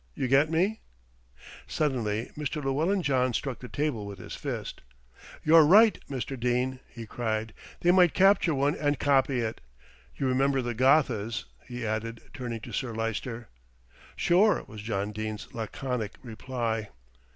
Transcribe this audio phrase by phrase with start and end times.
[0.15, 0.81] You get me?"
[1.67, 2.55] Suddenly Mr.
[2.55, 4.81] Llewellyn John struck the table with his fist.
[5.43, 6.39] "You're right, Mr.
[6.39, 9.61] Dene," he cried; "they might capture one and copy it.
[10.15, 13.49] You remember the Gothas," he added, turning to Sir Lyster.
[14.15, 16.89] "Sure," was John Dene's laconic reply.